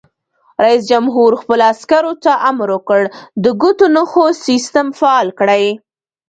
[0.63, 3.01] رئیس جمهور خپلو عسکرو ته امر وکړ؛
[3.43, 5.65] د ګوتو نښو سیسټم فعال کړئ!